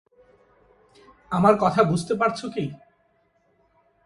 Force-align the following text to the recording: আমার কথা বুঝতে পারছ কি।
আমার 1.31 1.53
কথা 1.59 1.81
বুঝতে 1.83 2.13
পারছ 2.13 2.39
কি। 2.45 2.65